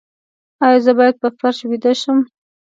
ایا 0.65 0.79
زه 0.85 0.91
باید 0.99 1.15
په 1.21 1.27
فرش 1.37 1.57
ویده 1.69 1.93
شم؟ 2.01 2.17